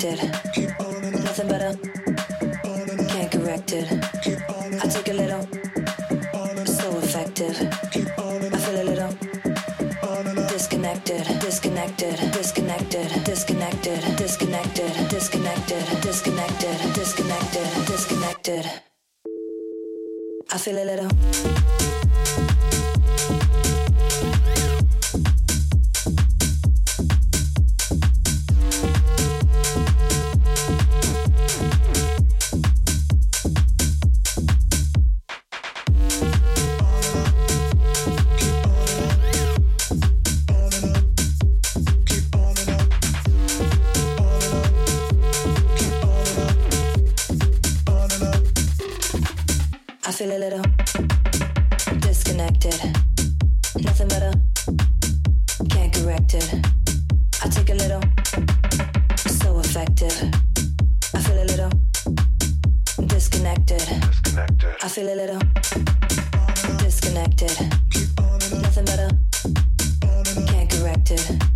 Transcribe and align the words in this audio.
did. 0.00 0.29
feel 50.20 50.36
a 50.36 50.38
little 50.38 50.62
disconnected. 52.00 52.78
Nothing 53.80 54.08
better 54.08 54.32
can't 55.70 55.94
correct 55.94 56.34
it. 56.34 56.66
I 57.42 57.48
take 57.48 57.70
a 57.70 57.74
little, 57.74 58.02
so 59.16 59.58
effective. 59.60 60.12
I 61.14 61.20
feel 61.22 61.42
a 61.42 61.46
little 61.46 61.70
disconnected. 63.06 63.78
disconnected. 63.78 64.76
I 64.82 64.88
feel 64.88 65.08
a 65.08 65.16
little 65.16 65.40
disconnected. 66.76 67.56
Nothing 68.60 68.84
better 68.84 69.08
can't 70.48 70.70
correct 70.70 71.12
it. 71.12 71.49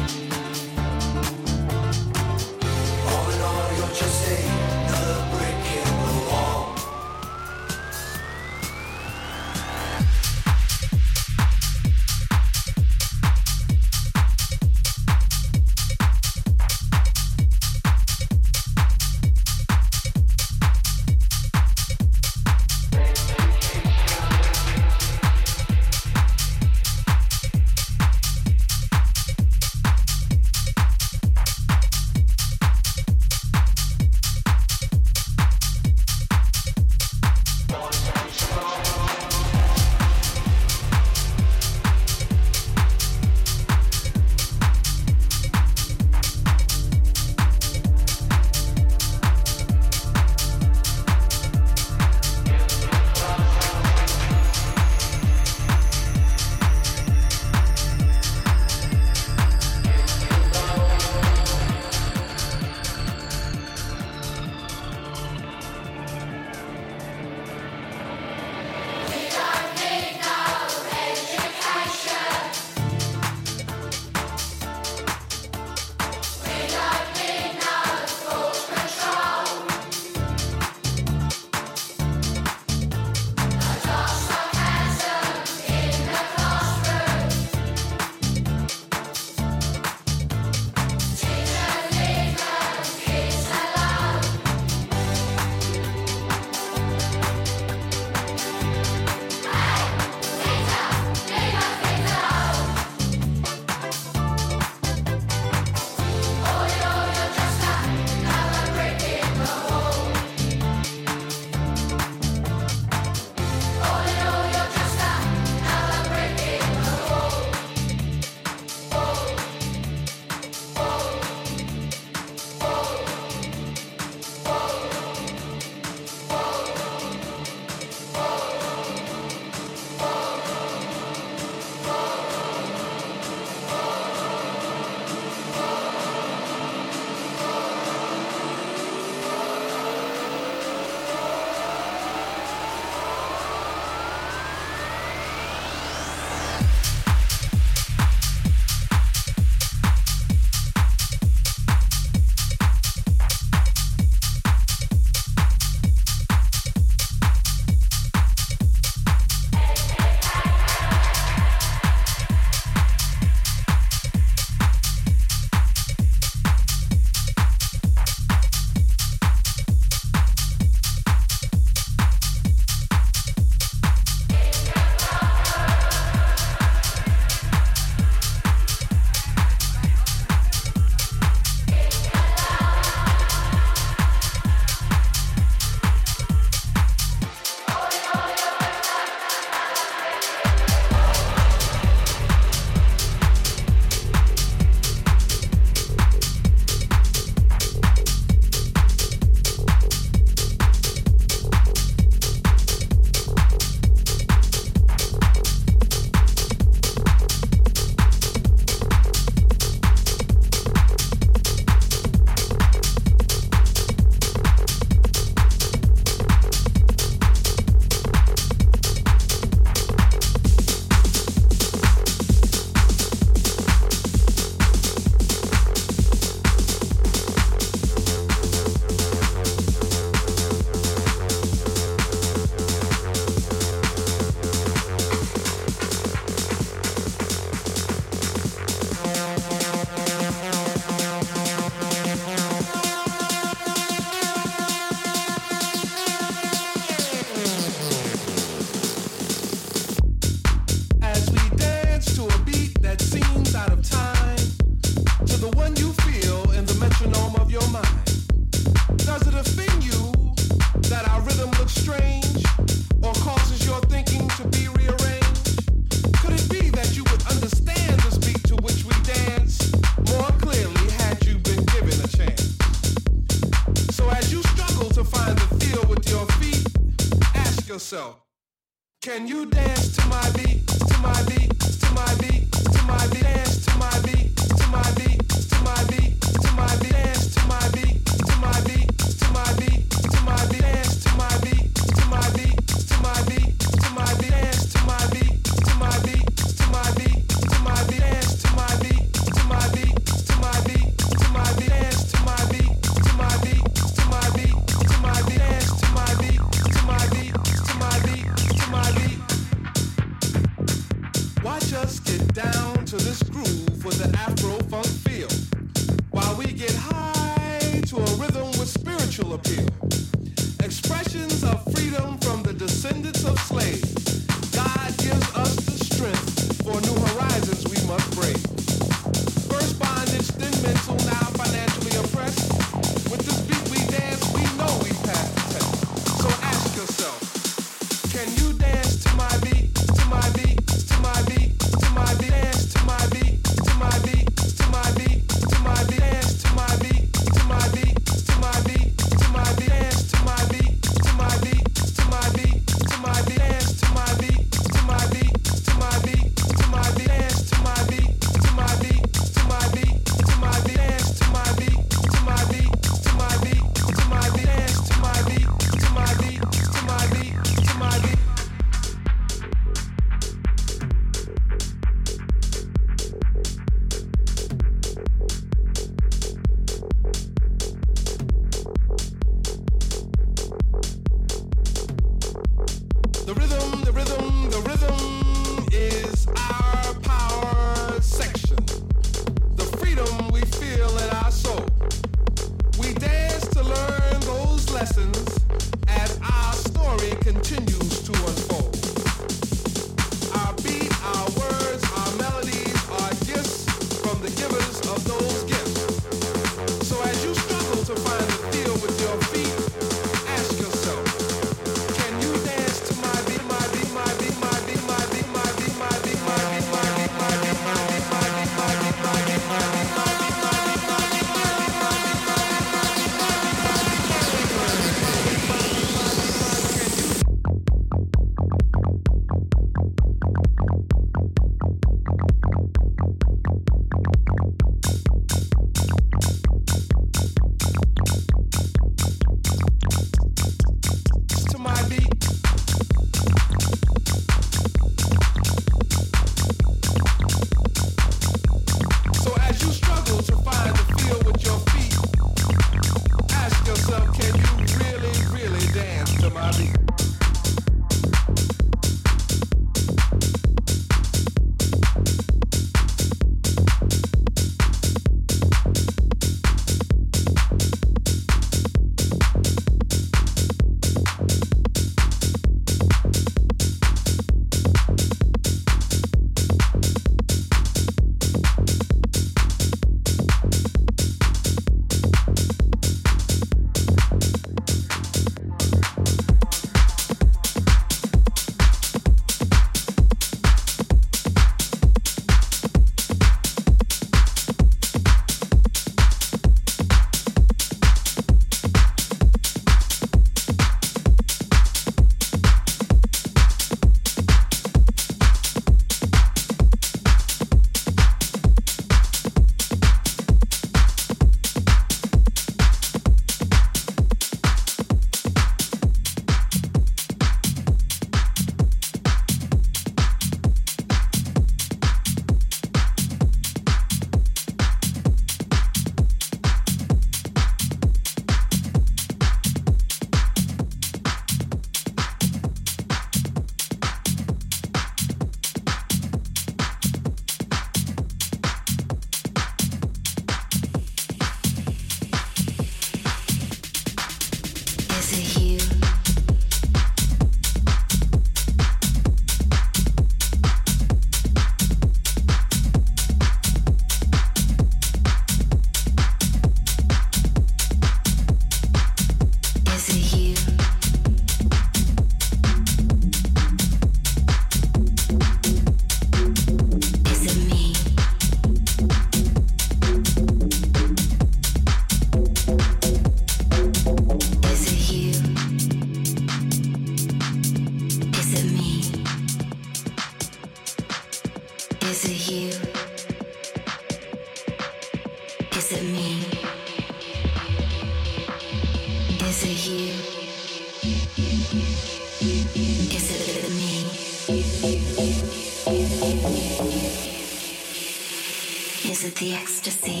the 599.21 599.35
ecstasy. 599.35 600.00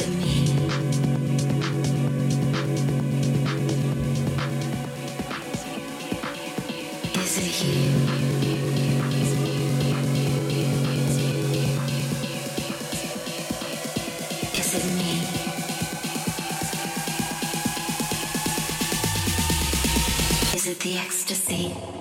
Is 0.00 0.06
it 7.38 7.54
you? 7.64 7.80
Is 14.58 14.70
me? 14.96 15.12
Is 20.54 20.66
it 20.66 20.78
the 20.80 20.96
ecstasy? 20.96 21.99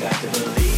got 0.00 0.12
to 0.12 0.26
believe. 0.28 0.69